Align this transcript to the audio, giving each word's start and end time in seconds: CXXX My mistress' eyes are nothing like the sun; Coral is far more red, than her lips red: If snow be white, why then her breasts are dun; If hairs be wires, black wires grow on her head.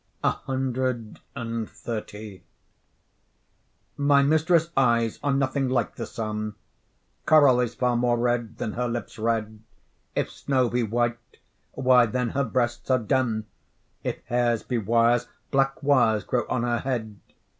CXXX 0.23 1.21
My 3.97 4.23
mistress' 4.23 4.71
eyes 4.75 5.19
are 5.21 5.31
nothing 5.31 5.69
like 5.69 5.93
the 5.93 6.07
sun; 6.07 6.55
Coral 7.27 7.59
is 7.59 7.75
far 7.75 7.95
more 7.95 8.17
red, 8.17 8.57
than 8.57 8.73
her 8.73 8.87
lips 8.87 9.19
red: 9.19 9.59
If 10.15 10.31
snow 10.31 10.69
be 10.71 10.81
white, 10.81 11.19
why 11.73 12.07
then 12.07 12.29
her 12.29 12.43
breasts 12.43 12.89
are 12.89 12.97
dun; 12.97 13.45
If 14.03 14.25
hairs 14.25 14.63
be 14.63 14.79
wires, 14.79 15.27
black 15.51 15.83
wires 15.83 16.23
grow 16.23 16.47
on 16.49 16.63
her 16.63 16.79
head. 16.79 17.19